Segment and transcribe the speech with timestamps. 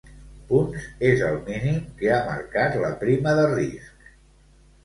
[0.51, 4.13] Punts és el mínim que ha marcat la prima de risc.